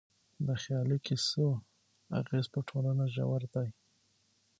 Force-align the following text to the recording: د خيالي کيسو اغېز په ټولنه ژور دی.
د 0.47 0.47
خيالي 0.61 0.97
کيسو 1.07 1.47
اغېز 2.19 2.45
په 2.53 2.59
ټولنه 2.69 3.05
ژور 3.15 3.41
دی. 3.53 3.69